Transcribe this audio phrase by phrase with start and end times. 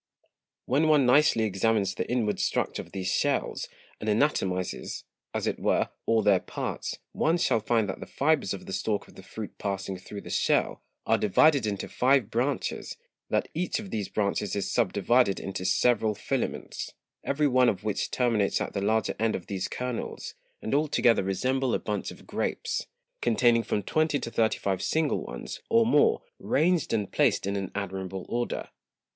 [0.65, 3.69] When one nicely examines the inward Structure of these Shells,
[3.99, 8.65] and anatomizes, as it were, all their Parts; one shall find that the Fibres of
[8.65, 12.97] the Stalk of the Fruit passing through the Shell, are divided into five Branches;
[13.29, 18.59] that each of these Branches is subdivided into several Filaments, every one of which terminates
[18.59, 20.33] at the larger End of these Kernels,
[20.63, 22.87] and all together resemble a Bunch of Grapes,
[23.21, 27.71] containing from twenty to thirty five single ones, or more, ranged and placed in an
[27.75, 28.69] admirable Order.